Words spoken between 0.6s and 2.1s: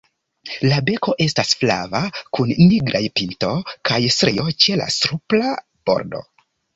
La beko estas flava